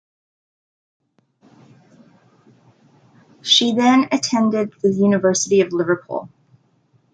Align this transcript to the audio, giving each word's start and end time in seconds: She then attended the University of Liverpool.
She 3.43 3.75
then 3.75 4.05
attended 4.11 4.73
the 4.81 4.89
University 4.89 5.61
of 5.61 5.71
Liverpool. 5.73 6.27